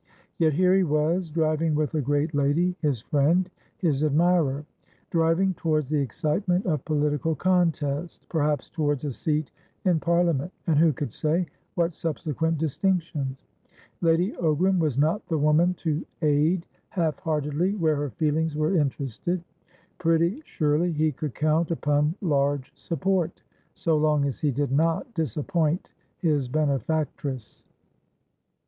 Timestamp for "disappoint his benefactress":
25.13-27.65